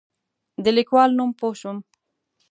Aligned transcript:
د 0.63 0.65
لیکوال 0.77 1.09
نوم 1.17 1.31
پوه 1.39 1.53
شوم. 1.59 1.77